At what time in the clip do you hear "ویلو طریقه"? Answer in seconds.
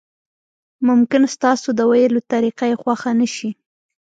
1.91-2.65